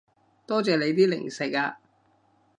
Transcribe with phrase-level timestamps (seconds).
[0.47, 1.77] 多謝你啲零食啊